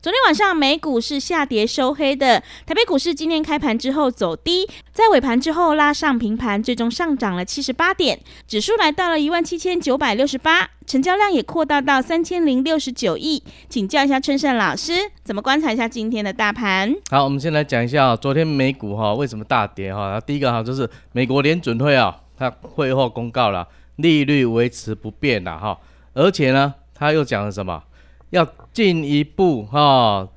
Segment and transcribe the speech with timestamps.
[0.00, 13.42] 昨天晚上美股是下跌收黑的，台北股市今天开盘之后走低，在尾盘之后拉上平盘，最终上涨了七十八点，指数来到了一万七千九百六十八，成交量也扩大到三千零六十九亿。
[13.68, 14.92] 请教一下春盛老师，
[15.24, 16.94] 怎么观察一下今天的大盘？
[17.10, 20.20] 好，我们先来讲一下昨天美股哈为什么大跌哈。
[20.20, 25.76] 第一个哈就是美国联准会啊，它会后公告了利率维持不变了哈，
[26.14, 27.82] 而且呢，它又讲了什么？
[28.30, 30.28] 要进一步哈，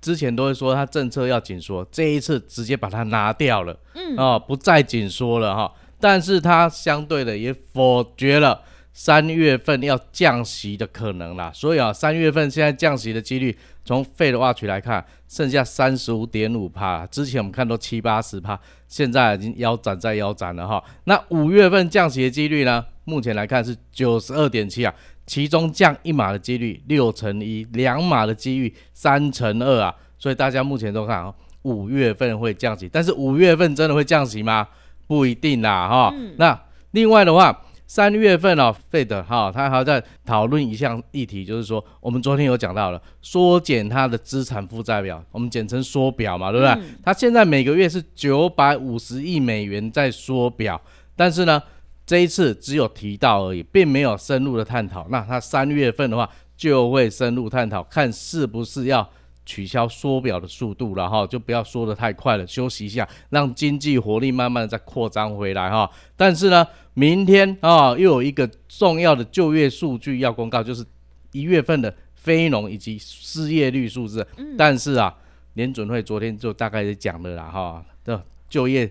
[0.00, 5.72] 之前都会说他政策要紧缩，这一次直接把它拿掉了，嗯，哦，不再紧缩了哈。
[6.00, 8.60] 但是它相对的也否决了
[8.92, 11.52] 三月份要降息的可能啦。
[11.54, 20.82] 所以啊，三月份现在降息的几率，从费的挖取来看，剩下三十五点五帕，之前我们看都七八十帕，现在已经腰斩在腰斩了哈。
[21.04, 22.84] 那五月份降息的几率呢？
[23.04, 24.94] 目前来看是九十二点七啊。
[25.24, 34.66] 其中降一码的几率六乘一，两码的几率三乘二啊，所以大家目前都看啊，五月份会降息，但是五月份真的会降息吗？
[35.06, 36.14] 不一定啦，哈。
[36.38, 36.60] 那
[36.90, 37.56] 另外的话，
[37.94, 46.82] 三月份哦，费德哈，他还在讨论一项议题，就是说我们昨天有讲到了，缩减他的资产负债表，我们简称缩表嘛，对不对？
[47.04, 50.80] 他现在每个月是九百五十亿美元在缩表，
[51.14, 51.62] 但是呢。
[52.04, 55.06] 这一次只有提到而已，并没有深入的探讨。
[55.08, 59.08] 那他三月份的话就会深入探讨，看是不是要
[59.44, 65.90] 取消缩表的速度了哈，就不要缩得太快了，休息一下，让经济活力慢慢的再扩张回来哈。
[66.16, 70.84] 但是呢，明天啊又有一个重要的就业数据要公告，就是
[71.32, 74.26] 一月份的非农以及失业率数字。
[74.56, 75.14] 但是啊，
[75.54, 78.90] 联准会昨天就大概也讲了啦哈，的就业。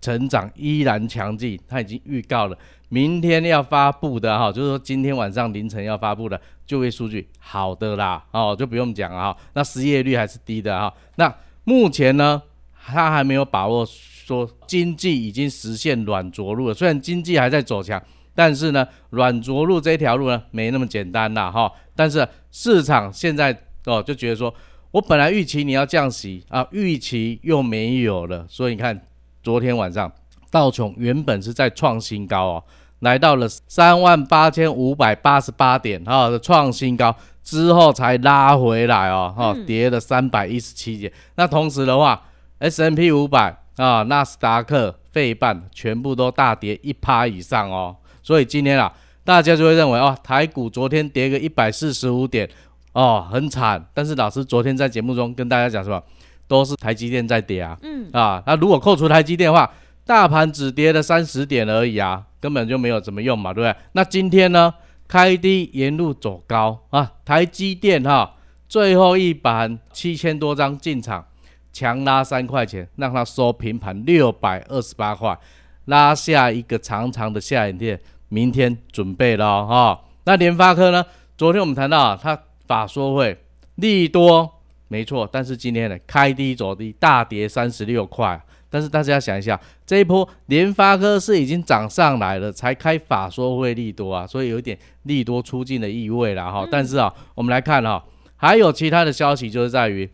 [0.00, 2.58] 成长依然强劲，他已经预告了
[2.88, 6.40] 明天要发布的哈，就是说今天晚上凌晨要发布的
[6.72, 9.36] 就业数据，好的啦，哦就不用讲了哈。
[9.52, 10.90] 那失业率还是低的哈。
[11.16, 11.30] 那
[11.64, 12.40] 目前呢，
[12.86, 16.72] 他还没有把握说经济已经实现软着陆了。
[16.72, 18.02] 虽然经济还在走强，
[18.34, 21.70] 但是呢，软着陆这条路呢没那么简单啦哈。
[21.94, 23.54] 但是市场现在
[23.84, 24.54] 哦就觉得说，
[24.90, 28.98] 我本来预期你要降息啊，预期又没有了，所以你看。
[29.44, 30.12] 昨天晚上，
[30.52, 32.64] 道琼原本是在创新高哦，
[33.02, 37.14] 来到了三万八千五百八十八点哈的创新高
[37.44, 41.12] 之后才拉回来哦，哈跌了三百一十七点。
[41.36, 42.22] 那同时的话
[42.58, 47.96] ，S N P 五百啊、纳斯达克、费半全部都大跌一趴以上哦。
[48.22, 48.92] 所以今天啊，
[49.24, 52.48] 大家就会认为哦，台股昨天跌个一百四十五点
[52.92, 53.84] 哦，很惨。
[53.92, 56.02] 但是老师昨天在节目中跟大家讲什么？
[56.48, 59.68] 都是台积电在跌啊，嗯啊，那如果扣除台积电的话，
[60.04, 63.82] 大盘只跌了三十点而已啊，根本就没有怎么用嘛，对不对？
[63.92, 64.74] 那今天呢，
[65.06, 68.34] 开低沿路走高啊，台积电哈，
[68.68, 71.24] 最后一盘七千多张进场，
[71.72, 75.38] 强拉三块钱，让它收平盘六百二十八块，
[75.84, 80.02] 拉下一个长长的下影线，明天准备了哈。
[80.24, 81.06] 那联发科呢？
[81.38, 82.36] 昨天我们谈到啊，它
[82.66, 83.38] 法说会
[83.76, 84.50] 利多。
[84.88, 88.38] 没错，但是今天呢，开低走低，大跌三十六块。
[88.72, 96.66] 但是大家要想一下，这一波联发科是已经涨上来了，才开法说会利多啊，所以有一点利多出尽的意味了哈。
[96.70, 98.02] 但是啊，我们来看哈，
[98.36, 100.08] 还有其他的消息，就是在于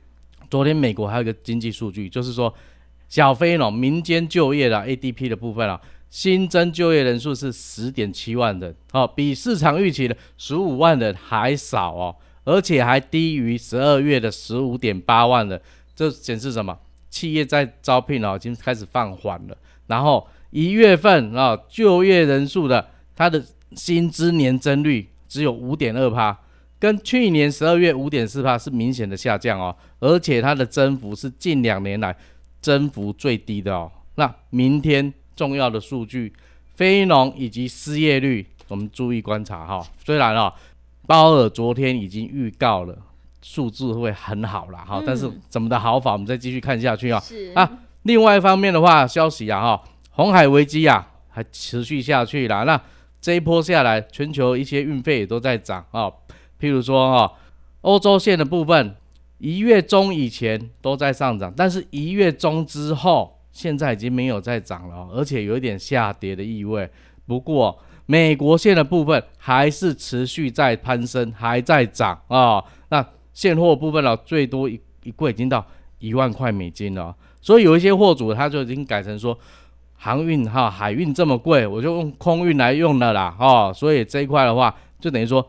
[0.50, 2.52] 昨天美国还有一个经济数据，就是说
[3.08, 5.80] 小非农民间就业的 ADP 的部分啊，
[6.10, 12.16] 新增就业人数是十点七万人，哦，比市场预期的十五万人还少哦。
[12.44, 15.60] 而且还低于十二月的十五点八万人，
[15.94, 16.78] 这显示什么？
[17.18, 19.56] 企业在招聘啊，已经开始放缓了。
[19.88, 23.42] 然后一月份啊，就业人数的它的
[23.72, 26.38] 薪资年增率只有五点二帕，
[26.78, 29.74] 跟去年十二月五点四帕是明显的下降哦。
[29.98, 32.16] 而且它的增幅是近两年来
[32.60, 33.90] 增幅最低的哦。
[34.14, 36.32] 那明天重要的数据，
[36.76, 39.84] 非农以及失业率，我们注意观察哈。
[40.04, 40.54] 虽然啊。
[41.08, 42.94] 鲍尔昨天已经预告了，
[43.50, 47.18] 数字会很好啦哈，嗯但是怎么的好法，我们再继续看下去啊。
[47.18, 52.64] 是啊另外一方面的话，消息啊哈，红海危机啊还持续下去啦。
[52.64, 52.78] 那
[53.22, 56.10] 这一波下来，全球一些运费也都在涨啊。
[56.60, 57.32] 譬如说哈，
[57.80, 58.94] 欧洲线的部分，
[59.38, 66.88] 一月中以前都在上涨，但是一月中之后，现在已经没有再涨了哦，而且有一点下跌的意味。
[67.26, 72.64] 不过美国线的部分还是持续在攀升，还在涨啊、那
[73.38, 75.64] 现货部分呢、最多一一柜已经到
[76.00, 79.38] 一万块美金了哦、所以有一些货主他就已经改成说，
[79.94, 83.72] 航运哈海运这么贵，我就用空运来用了啦哦。
[83.72, 85.46] 所以这一块的话，就等于说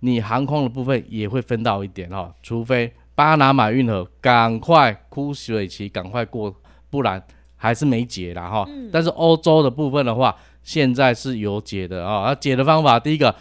[0.00, 6.54] 你航空的部分也会分到一点哦，除非巴拿马运河赶快枯水期赶快过，
[6.88, 7.22] 不然
[7.56, 13.34] 还是没解啦哈、但是欧洲的部分的话，现在是有解的啊、那解的方法，第一个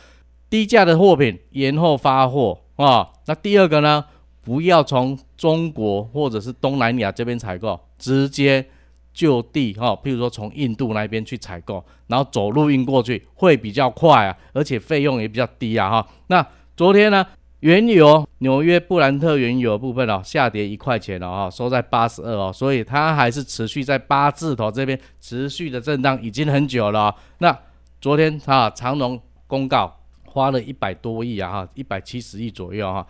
[0.49, 4.03] 低价的货品延后发货啊、那第二个呢，
[4.41, 8.65] 不要从中国或者是东南亚这边采购，直接
[9.13, 16.45] 就地哈、譬如说从印度那边去采购，然后走路运过去会比较快啊，而且费用也比较低啊哈、那
[16.75, 17.25] 昨天呢，
[17.61, 27.57] 原油纽约布兰特原油的部分哦，下跌一块钱了哈、收在八十二哦，所以它还是持续在八字头这边持续的震荡，已经很久了、那
[28.01, 29.97] 昨天啊，长荣公告
[30.35, 33.07] 花了一百多亿啊哈，一百七十亿左右哈、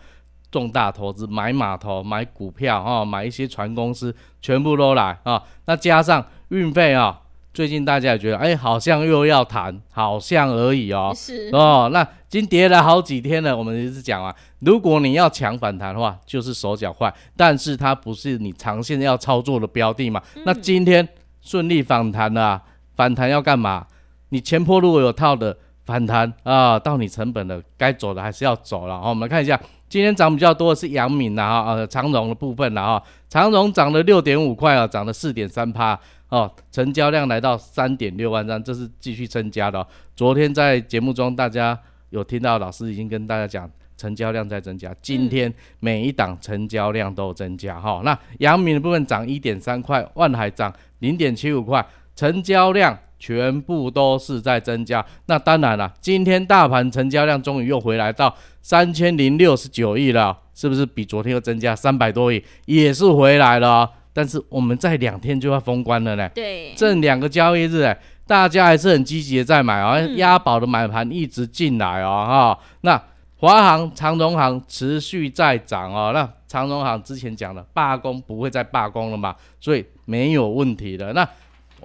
[0.48, 5.42] 重大投资买码头、买股票哈、买一些船公司，全部都来啊。
[5.64, 7.20] 那加上运费啊，
[7.52, 11.12] 最近大家也觉得，哎，好像又要谈，好像而已哦。
[11.16, 13.56] 是哦，那已经跌了好几天了。
[13.56, 20.22] 我们一直讲啊，如果你要抢反弹的话，就是手脚快，但是它不是你长线要操作的标的嘛。
[20.44, 21.08] 那今天
[21.40, 22.62] 顺利反弹了、啊，
[22.94, 23.84] 反弹要干嘛？
[24.28, 25.56] 你前坡如果有套的
[25.86, 29.00] 反弹啊，到你成本了，该走的还是要走了。
[29.00, 35.98] 好，我们看一下，今天涨比较多的是阳明啦，哈，呃，长荣的部分了，哈，长荣涨了六点五块啊，涨了四点三趴。
[36.28, 39.86] 哦，成交量来到三点六万张，这是继续增加的、
[40.16, 41.78] 昨天在节目中，大家
[42.10, 55.04] 有听到老师已经跟大家讲，成交量在增加，今天每一档成交量都增加哈、那阳明的部分涨一点三块，万海涨零点七五块，成交量全部都是在增加。
[55.26, 62.42] 那当然了，今天大盘成交量终于又回来到三千零六十九亿了，是不是比昨天又增加三百多亿？
[62.64, 63.90] 也是回来了、哦。
[64.12, 66.26] 但是我们在两天就要封关了呢。
[66.30, 73.02] 对，这两个交易日，哎，大家还是很积极的在买哦，嗯押宝的买盘一直进来哦，哈、那
[73.36, 81.12] 华航、长荣航持续在涨哦，那长荣航之前讲了罢工不会再罢工了嘛，所以没有问题的。
[81.12, 81.28] 那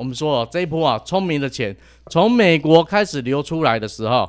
[0.02, 1.78] 我们说，这一波啊，聪明的钱
[2.08, 4.28] 从美国开始流出来的时候，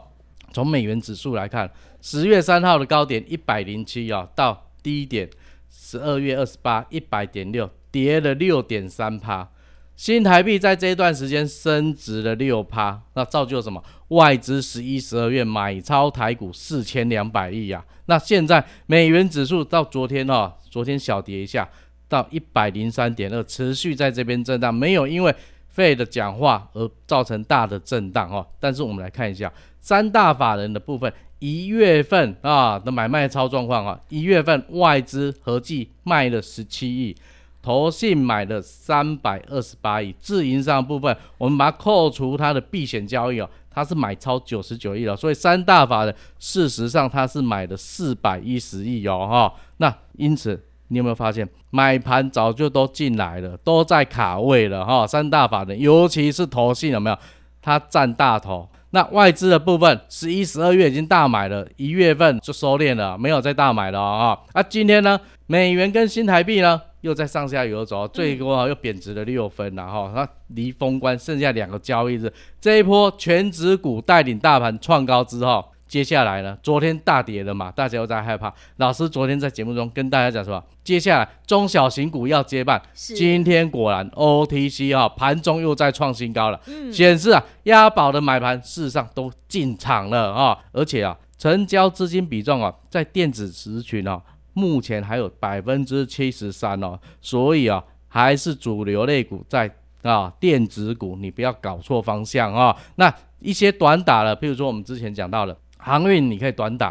[0.53, 1.71] 从美元指数来看，
[2.03, 5.31] 十月三号的高点一百零七啊，到低点
[5.71, 9.49] 十二月二十八一百点六，跌了六点三趴。
[9.97, 13.83] 新台币在这一段时间升值了六趴，那造就什么？
[14.09, 17.83] 外资十一、十二月买超台股四千两百亿啊。
[18.05, 21.67] 那现在美元指数到昨天哦，昨天小跌一下，
[22.09, 25.35] 到一百零三点二，持续在这边震荡，没有因为
[25.73, 28.47] 费的讲话而造成大的震荡哦。
[28.61, 37.17] 但是我们来看一下三大法人的部分，一月份啊的买卖超状况啊，一月份外资合计卖了十七亿。
[37.65, 50.61] 投信买了三百二十八亿，自营商部分我们把它扣除它的避险交易哦，它是买超九十九亿了，所以三大法人事实上它是买了四百一十亿哦哈、那因此
[50.93, 57.19] 你有没有发现买盘早就都进来了，都在卡位了哈、三大法人尤其是投信有没有？
[57.63, 58.69] 它占大头。
[58.91, 64.63] 那外资的部分，十一、十二月已经大买了，一月份就收敛了，没有再大买了啊、啊。
[64.63, 70.13] 今天呢，美元跟新台币呢又在上下游走，最多啊又贬值了六分了哈。
[70.15, 72.31] 那离封关剩下两个交易日，
[72.61, 78.51] 这一波全指股带领大盘创高之后，接下来呢，昨天大跌了嘛，大家又在害怕。
[78.77, 80.65] 老师昨天在节目中跟大家讲什么？
[80.83, 83.15] 接下来中小型股要接棒，是。
[83.15, 86.91] 今天果然 OTC 啊、盘中又在创新高了，嗯。
[86.91, 94.19] 显示啊押宝的买盘事实上都进场了啊、而且啊成交资金比重啊在电子时群啊
[94.55, 99.71] 目前还有百分之七十三哦，所以啊还是主流类股在
[100.01, 106.91] 啊电子股，你不要搞错方向啊、那一些短打了，譬如说我们之前讲到的航运，你可以短打；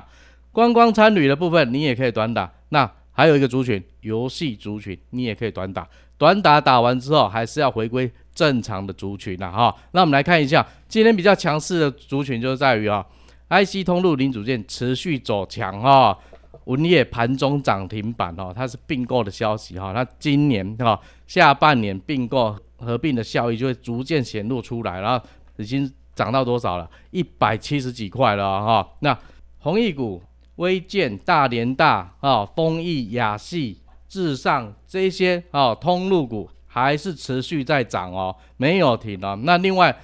[0.51, 2.51] 观光参旅的部分，你也可以短打。
[2.69, 5.87] 那还有一个族群，游戏族群，你也可以短打。
[6.17, 9.75] 短打打完之后，还是要回归正常的族群啦哈。
[9.91, 13.05] 那我们来看一下，今天比较强势的族群就是在于啊
[13.49, 16.17] ，IC 通路零组件持续走强哈。
[16.65, 25.25] 文业盘中涨停板哦，它是并购的消息哈，那今年哈下半年并购合并的效益就会逐渐显露出来，然后
[25.57, 26.89] 已经涨到多少了？
[27.11, 28.87] 一百七十几块了哈。
[28.99, 29.17] 那
[29.59, 30.21] 红益股、
[30.55, 39.37] 微建、大连大啊、丰益、亚细、至上这些啊通路股还是持续在涨哦，没有停哦。
[39.43, 39.95] 那另外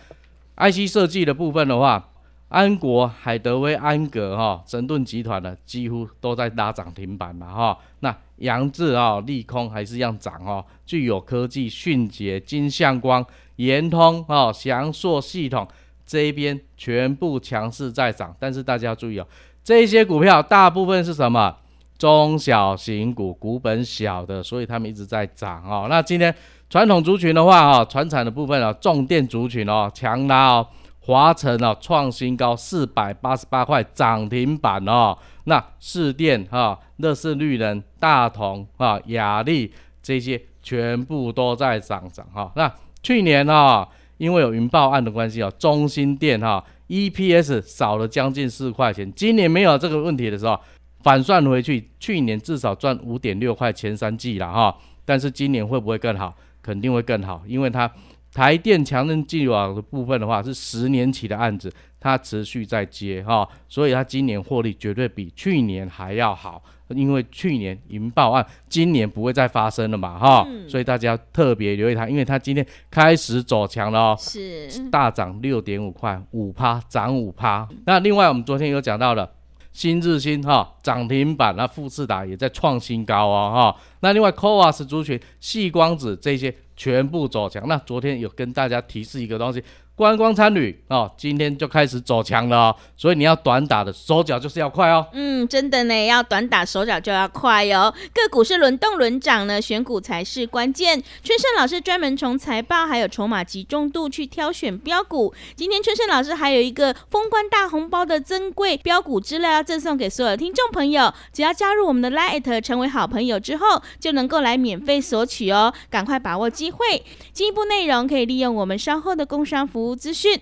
[0.56, 2.10] IC 设计的部分的话，
[2.50, 7.78] 安国、海德威、安格哈、神盾集团呢几乎都在拉涨停板了哈。
[8.00, 10.64] 那杨志啊、利空还是一样涨哦。
[10.86, 13.26] 具有科技、迅捷、金相光、
[13.58, 15.68] 延通啊、翔硕系统
[16.08, 19.28] 这一边全部强势在涨，但是大家要注意哦，
[19.64, 21.56] 这些股票大部分是什么？
[21.98, 25.88] 中小型股，股本小的，所以他们一直在涨哦。
[25.90, 26.34] 那今天
[26.70, 30.68] 传统族群的话啊，传产的部分啊，重电族群哦，强拉哦。
[31.00, 35.18] 华晨哦，创新高四百八十八块，涨停板哦。
[35.46, 39.74] 那市电啊，乐视绿能、大同啊、雅力
[40.04, 42.52] 这些全部都在上涨哈。
[42.56, 42.70] 那
[43.02, 43.88] 去年啊，
[44.18, 49.12] 因为有云豹案的关系啊，中心店哈 EPS 少了将近四块钱。
[49.14, 50.60] 今年没有这个问题的时候，
[51.02, 54.78] 反算回去，去年至少赚五点六块前三季了哈。
[55.06, 56.36] 但是今年会不会更好？
[56.62, 57.92] 肯定会更好，因为它。
[58.34, 77.68] 台电强韧技网的部分的话，是十年期的案子，它持续在接哈，所以它今年获利绝对比去年还要好，因为去年银爆案，今年不会再发生了嘛哈，所以大家特别留意它，因为它今天开始走强了哦，是大涨六点五块，五趴涨五趴。
[77.86, 79.30] 那另外我们昨天有讲到了
[79.72, 83.82] 新日新哈涨停板，那富士达也在创新高哦哈。
[84.00, 86.54] 那另外 c o a s 族群、细光子这些。
[86.78, 87.68] 全部走强。
[87.68, 89.62] 那昨天有跟大家提示一个东西。
[89.96, 95.04] 观光参旅哦，今天就开始走强了，所以你要短打的手脚就是要快哦。
[95.12, 97.92] 嗯，真的呢，要短打手脚就要快哦。
[98.14, 101.02] 个股是轮动轮涨呢，选股才是关键。
[101.24, 105.34] 春盛老师专门从财报还有筹码集中度去挑选标股。
[105.56, 117.04] 今天春盛老师还有一个封关大红包的珍贵标股资料要赠送给所有听众朋友，只要加入我们的 Lite 成为好朋友之后，就能够来免费索取哦，赶快把握机会。
[117.34, 119.96] 进一步内容可以利用我们稍后的工商服务。
[119.96, 120.40] 资讯，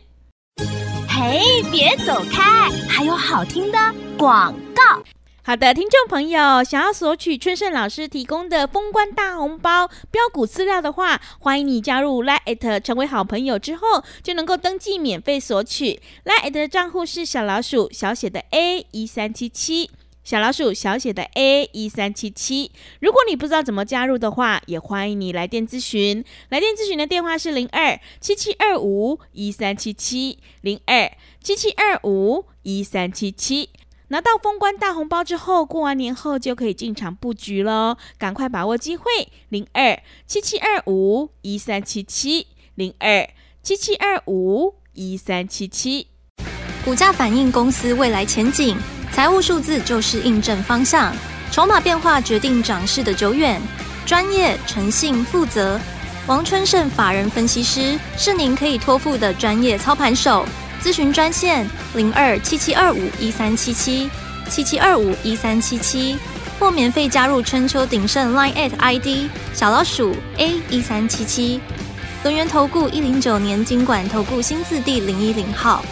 [1.07, 3.77] 嘿，别走开，还有好听的
[4.17, 5.01] 广告。
[5.41, 16.01] 好的，听众朋友，想要索取春盛老师提供的封关大红包标股资料的话，欢迎你加入 Lite 成为好朋友之后，就能够登记免费索取。
[16.25, 19.91] Lite 的账户是小老鼠小写的 A 一三七七。
[20.25, 26.25] 小老鼠小写的 A 一三七七，如果你不知道怎么加入的话，也欢迎你来电咨询。
[26.49, 31.11] 来电咨询的电话是零二七七二五一三七七零二
[31.43, 33.69] 七七二五一三七七。
[34.07, 39.03] 拿到封关大红包之后，过完年后就可以进场布局喽，赶快把握机会。
[39.49, 43.29] 零二七七二五一三七七零二
[43.61, 46.07] 七七二五一三七七。
[46.83, 48.75] 股价反映公司未来前景。
[49.15, 51.15] 财务数字就是印证方向，
[51.49, 53.61] 筹码变化决定涨势的久远。
[54.05, 55.79] 专业、诚信、负责，
[56.27, 60.45] 王春盛法人分析师是您可以托付的专业操盘手。
[60.83, 64.09] 咨询专线零二七七二五一三七七
[64.49, 66.17] 七七二五一三七七，
[66.59, 71.61] 或免费加入春秋鼎盛 Line at ID 小老鼠 A 一三七七。
[72.23, 75.85] 轮源投顾一零九年经管投顾新字第零一零号。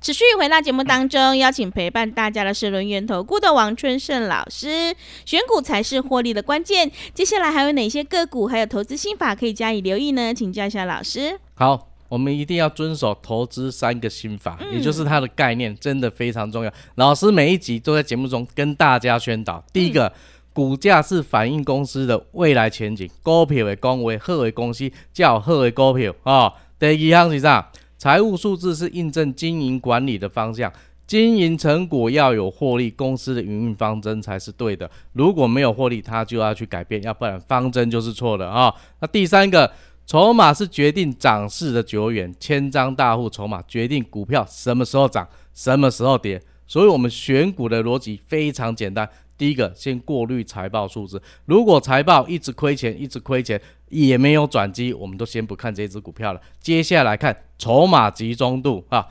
[0.00, 4.94] 持续回到节目当中，邀请陪伴大家的是轮源投顾的王春盛老师。
[5.24, 6.90] 选股才是获利的关键。
[7.12, 10.32] 接下来还有哪些个股，还有投资心法可以加以留意呢？
[10.32, 11.40] 请教一下老师。
[11.54, 16.72] 好，我们一定要遵守投资三个心法，也就是它的概念，真的非常重要。
[16.94, 19.64] 老师每一集都在节目中跟大家宣导。
[19.72, 20.12] 第一个，
[20.52, 26.52] 股价是反映公司的未来前景，股票的公为好的公司叫好的股票啊。
[26.78, 27.72] 第二项是啥？
[27.98, 30.72] 财务数字是印证经营管理的方向，
[31.04, 34.88] 经营成果要有获利，公司的营运方针才是对的。
[35.12, 38.72] 如果没有获利，它就要去改变，要不然方针就是错的啊。
[39.00, 39.70] 那第三个，
[40.06, 46.40] 筹码是决定涨势的久远，千张大户筹码决定股票什么时候涨，什么时候跌。
[46.68, 49.08] 所以，我们选股的逻辑非常简单。
[49.38, 53.58] 第一个，先过滤财报数字，如果财报一直亏钱，一直亏钱，
[53.90, 56.40] 也没有转机，我们都先不看这只股票了。
[56.60, 59.06] 接下来看筹码集中度啊，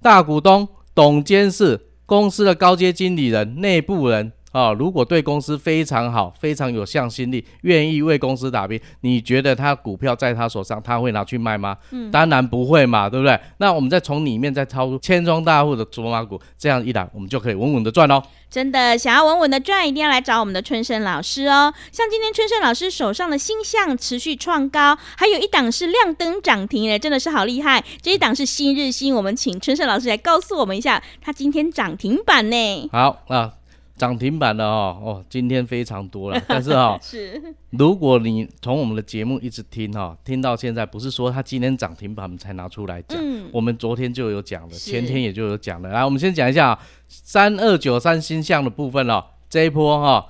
[0.00, 4.32] 大股东、董监事、公司的高阶经理人、内部人。
[4.58, 11.76] 啊，如果对公司非常好，非常有向心力，愿意为公司打拼，你觉得他股票在他手上，他会拿去卖吗？
[11.92, 13.38] 嗯，当然不会嘛，对不对？
[13.58, 18.20] 那我们再从里面再抄出千庄大户的筹码股，这样一来，我们就可以稳稳的赚哦。
[18.50, 21.72] 真的想要稳稳的赚，一定要来找我们的春生老师哦。
[21.92, 27.84] 像今天春生老师手上的星象持续创高，还有一档是亮灯涨停诶，真的是好厉害。
[28.02, 32.88] 这一档是新日新，我们请春生老师来告诉我们一下，他今天涨停板呢？
[32.90, 33.57] 好啊。
[33.98, 37.42] 涨停板的哦哦，今天非常多了， 但是哈，是。
[37.70, 43.20] 如果你从我们的节目一直听哈，听到现在不是说它今天涨停板我们才拿出来讲，
[43.52, 45.90] 我们昨天就有讲了，前天也就有讲了。
[45.90, 46.78] 来，我们先讲一下
[47.08, 50.26] 三二九三星象的部分哦，这一波哈，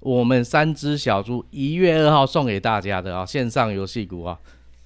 [0.00, 4.38] 我们三只小猪一月二号送给大家的啊，线上游戏股啊。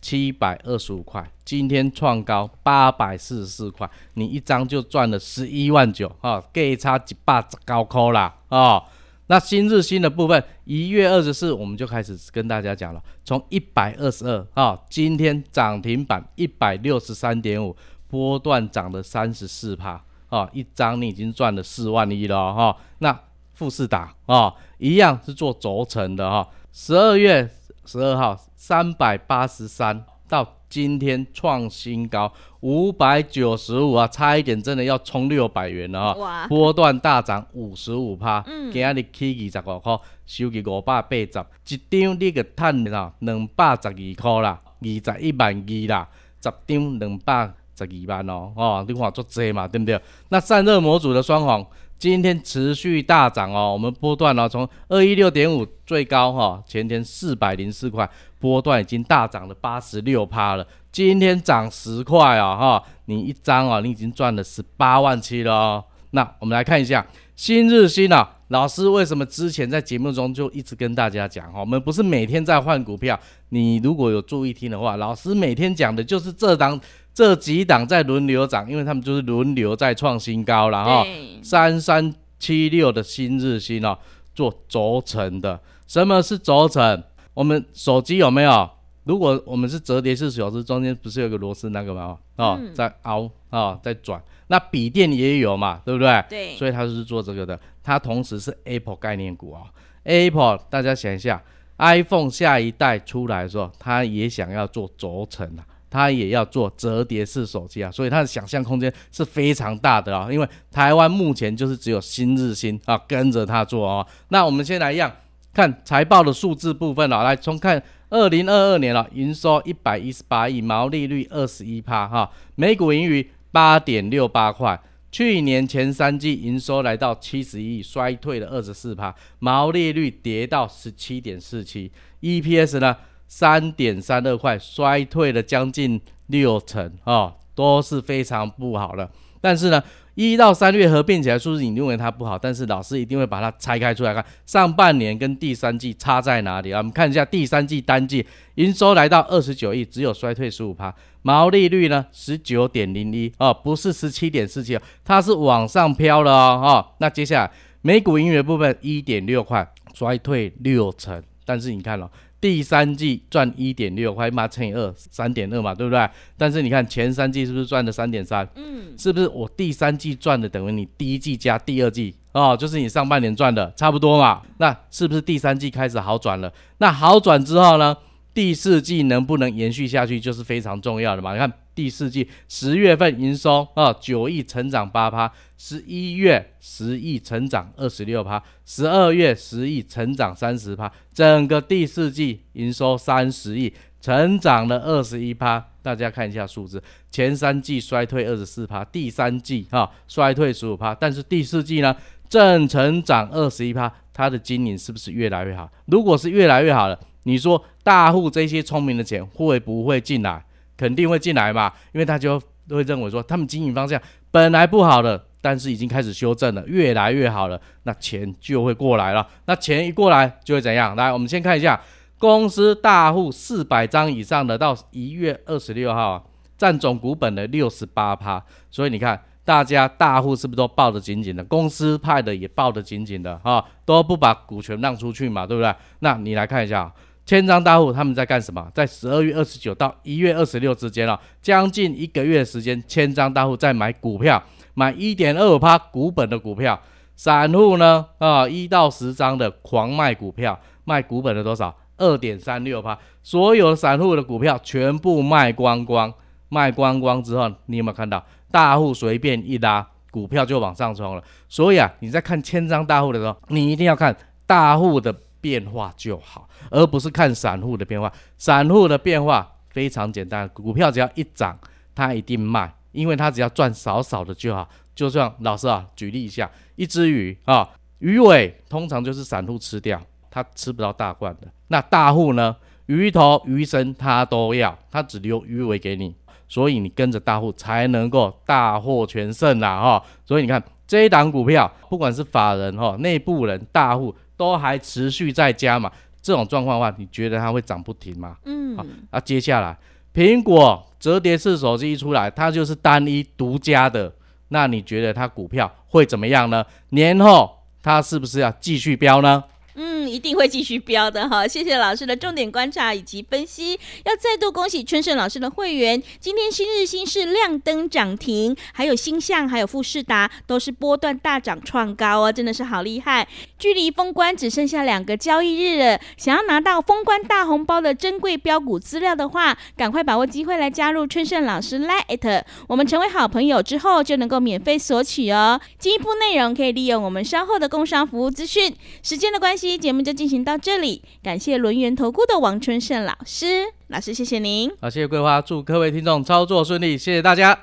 [0.05, 8.85] 七百二十五块，今天创高八百四十四块，你一张就赚了十一万九啊，给差几百高扣啦啊！
[9.29, 17.75] 那新日新的部分，一月二十四我们就开始跟大家讲了，从一百二十二啊，今天涨停板一百六十三点五，
[18.11, 22.77] 波段涨了三十四帕啊，一张你已经赚了四万一了哈。
[22.99, 23.19] 那
[23.55, 27.49] 富士达啊，一样是做轴承的哈，十二月。
[27.87, 28.35] 十二号
[28.67, 36.47] 三百八十三，到今天创新高五百九十五啊，差一点真的要冲六百元了哈！
[36.49, 38.43] 波段大涨五十五趴，
[38.73, 39.93] 今日起二十五块，
[40.25, 46.09] 收起五百八十，一张你个赚了两百十二块啦，二十一万二啦，
[46.43, 50.01] 十张两百十二万哦，哦，你看做这嘛，对不对？
[50.31, 51.63] 那散热模组的双黄。
[51.97, 58.07] 今天持续大涨哦，我们波段呢从二一六点五最高哈，前天四百零四块，
[58.45, 60.67] 波段已经大涨了八十六趴了。
[60.93, 65.85] 今天涨十块啊哈，你一张啊，你已经赚了十八万七了哦。
[66.11, 76.79] 那我们来看一下新日新啊，老师为什么之前在节目中就一直跟大家讲哈，我们不是每天在换股票，你如果有注意听的话，老师每天讲的就是这档。
[77.15, 81.07] 这几档在轮流涨，因为他们就是轮流在创新高了哈。
[81.45, 83.97] 三三七六的新日新哦，
[84.35, 85.61] 做轴承的。
[85.87, 87.01] 什么是轴承？
[87.35, 88.71] 我们手机有没有？
[89.05, 92.17] 如果我们是折叠式手机，中间不是有个螺丝那个吗？
[92.37, 94.23] 哦，在凹啊，在转。
[94.47, 96.25] 那笔电也有嘛，对不对？
[96.29, 96.57] 对。
[96.57, 97.59] 所以它是做这个的。
[97.83, 99.65] 它同时是 Apple 概念股啊。
[100.05, 101.43] Apple，大家想一下
[101.77, 105.67] ，iPhone 下一代出来的时候，它也想要做轴承啊。
[105.91, 110.29] 它也要做折叠式手机啊，所以它的想象空间是非常大的啊。
[110.33, 114.05] 因为台湾目前就是只有新日新啊跟着它做啊。
[114.29, 115.13] 那我们先来一样
[115.55, 124.79] 看财报的数字部分啊，来从看二零二二年了，营收一百一十八亿，毛利率二十一趴哈，每股盈余八点六八块。
[125.13, 132.97] 去年前三季营收来到七十亿，衰退了二十四趴，毛利率跌到十七点四七，EPS 呢？
[133.29, 139.09] 三点三二块，衰退了将近六成哦，都是非常不好的。
[139.41, 139.83] 但是呢，
[140.15, 146.79] 一到三月合并起来，数字你认为它不好，但是老师一定会把它拆开出来看，上半年跟第三季差在哪里啊？
[146.79, 148.25] 我们看一下第三季单季
[148.55, 156.61] 营收来到二十九亿，只有衰退十五趴，毛利率呢十九点零一哦，不是十七点四七，它是往上飘了哦。
[156.63, 157.51] 哦，那接下来
[157.83, 162.11] 每股盈余部分一点六块，衰退六成，但是你看了。
[162.45, 166.07] 第三季赚一点六块，嘛乘以二，三点二嘛，对不对？
[166.37, 168.47] 但是你看前三季是不是赚了三点三？
[168.57, 174.43] 嗯，是不是我第三季赚的等于你第一季加第二季哦，就是你上半年赚的差不多嘛？
[174.59, 176.53] 那是不是第三季开始好转了？
[176.77, 177.97] 那好转之后呢？
[178.35, 181.33] 第四季能不能延续下去，就是非常重要的嘛。
[181.33, 195.65] 你看第四季十月份营收啊，九亿成长八趴，十一月十亿成长二十六趴，十二月十亿成长三十趴，整个第四季营收三十亿，成长了二十一趴。
[195.83, 201.95] 大家看一下数字，前三季衰退二十四趴，第三季哈衰退十五趴，但是第四季呢
[202.29, 205.71] 正成长二十一趴，它的经营是不是越来越好？
[205.87, 206.99] 如果是越来越好了。
[207.27, 210.45] 你说大户这些聪明的钱会不会进来？
[210.77, 219.27] 肯定会进来嘛，因为他就会认为说他们经营方向本来不好的，但是已经开始修正了，越来越好了，那钱就会过来了。
[219.47, 220.97] 那钱一过来就会怎样？
[220.97, 221.81] 来，我们先看一下
[222.19, 228.43] 公司大户四百张以上的，到一月二十六号占总股本的六十八趴。
[228.71, 231.45] 所以你看，大家大户是不是都抱得紧紧的？
[231.45, 235.73] 公司派的也抱得紧紧的哈，都不把股权让出去嘛，对不对？
[236.01, 236.93] 那你来看一下。
[237.27, 238.71] 千张大户他们在干什么？
[238.75, 244.43] 在十二月二十九到一月二十六之间了，将近一个月时间，千张大户在买股票，
[244.75, 246.79] 买一点二五趴股本的股票。
[247.17, 251.75] 散户呢啊一到十张的狂卖股票，卖股本的多少？
[251.97, 256.13] 二点三六趴，所有散户的股票全部卖光光，
[256.49, 261.23] 卖光光之后，你有没有看到大户随便一拉，股票就往上冲了？
[261.49, 268.11] 所以啊，你在看千张大户的时候，你一定要看大户的变化就好，而不是看散户的变化。
[268.39, 271.59] 散户的变化非常简单，股票只要一涨，
[271.95, 274.67] 它一定卖，因为它只要赚少少的就好。
[274.95, 280.01] 就像老师啊，举例一下，一只鱼啊，鱼尾通常就是散户吃掉。
[280.31, 282.57] 他吃不到大罐的，那大户呢？
[282.87, 286.15] 鱼头、鱼身他都要，他只留鱼尾给你，
[286.49, 290.05] 所以你跟着大户才能够大获全胜啦哈！
[290.25, 298.37] 所以你看这一档股票，不管是法人哈、内部人、大户都还持续在加嘛，这种状况的话，你觉得它会涨不停吗？
[298.45, 299.77] 嗯，好，那接下来
[300.15, 304.13] 苹果折叠式手机一出来，它就是单一独家的，
[304.49, 306.65] 那你觉得它股票会怎么样呢？
[306.91, 309.45] 年后它是不是要继续飙呢？
[309.77, 311.47] 嗯，一定会继续飙的哈！
[311.49, 313.79] 谢谢老师的重点观察以及分析。
[314.05, 323.27] 要再度恭喜春盛老师的会员，今天新日新是亮灯涨停，还有星象，还有富士达都是波段大涨创高哦，真的是好厉害！
[323.59, 335.61] 距离封关只剩下两个交易日了，想要拿到封关大红包的珍贵标股资料的话，赶快把握机会来加入春盛老师 Lite，我们成为好朋友之后就能够免费索取哦。
[335.81, 338.73] 进一步内容可以利用我们稍后的工商服务资讯。
[339.03, 339.64] 时间的关系。
[339.79, 344.71] 节目就进行到这里，感谢轮圆投顾的王春盛老师，老师谢谢您。
[344.81, 347.59] 好，谢谢桂花，祝各位听众操作顺利，谢谢大家。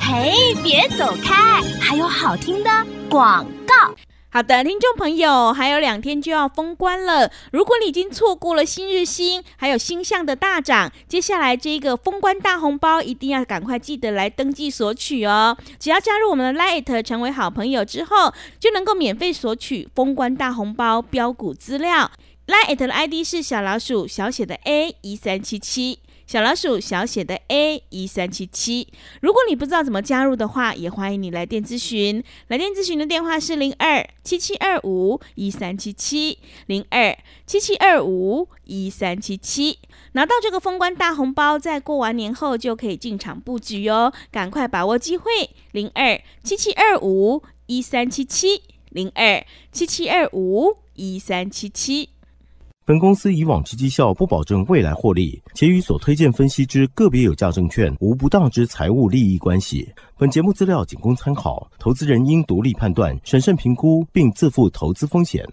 [0.00, 2.70] 嘿，别走开，还有好听的
[3.08, 3.94] 广告。
[4.34, 7.30] 好的，听众朋友，还有两天就要封关了。
[7.50, 15.54] 如果你已经错过了新日新还有星象的大涨，接下来这个封关大红包一定要赶快记得来登记索取哦。
[15.78, 22.10] 只要加入我们的 Light 成为好朋友之后，就能够免费索取封关大红包标股资料。
[22.46, 25.98] Light 的 ID 是小老鼠小写的 A 一三七七。
[26.32, 28.88] 小老鼠小写的 A 一三七七，
[29.20, 32.24] 如果你不知道怎么加入的话，也欢迎你来电咨询。
[32.48, 37.14] 来电咨询的电话是零二七七二五一三七七零二
[37.46, 39.78] 七七二五一三七七。
[40.12, 45.50] 拿到这个封关大红包，在过完年后就可以进场布局哦，赶快把握机会。
[45.72, 52.08] 零二七七二五一三七七零二七七二五一三七七。
[52.84, 59.88] 本公司以往之绩效不保证未来获利，且与所推荐分析之个别有价证券无不当之财务利益关系。
[60.18, 65.46] 本节目资料仅供参考，投资人应独立判断、审慎评估，并自负投资风险。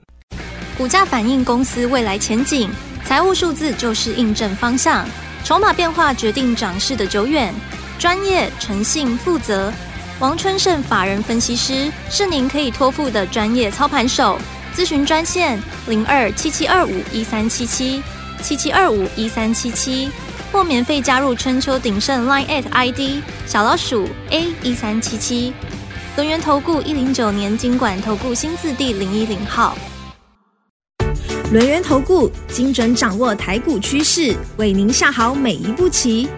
[0.75, 2.67] 股价反映公司未来前景，
[3.03, 5.07] 财务数字就是印证方向，
[5.43, 7.53] 筹码变化决定涨势的久远。
[7.99, 9.71] 专业、诚信、负责，
[10.19, 14.39] 王春盛法人分析师是您可以托付的专业操盘手。
[14.75, 18.01] 咨询专线零二七七二五一三七七
[18.41, 20.09] 七七二五一三七七，
[20.51, 25.53] 或免费加入春秋鼎盛 Line at ID 小老鼠 A 一三七七。
[26.15, 29.77] 轮源投顾一零九年经管投顾新字第零一零号。
[31.51, 36.29] 轮源投顾精准掌握台股趋势，为您下好每一步棋。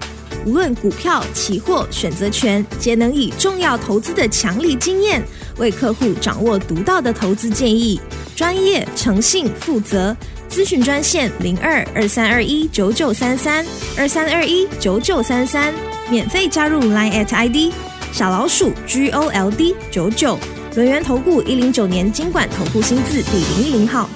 [0.45, 5.21] 无论股票、期货、选择权，皆能以重要投资的强力经验，
[5.61, 8.01] 为客户掌握独到的投资建议。
[8.35, 10.15] 专业、诚信、负责，
[10.49, 13.63] 咨询专线零二二三二一九九三三
[13.95, 15.71] 二三二一九九三三，
[16.09, 17.71] 免费加入 Line at ID
[18.11, 20.37] 小老鼠 G O L D 九九。
[20.75, 24.09] 轮源投顾一零九年经管投顾新字第零一零号。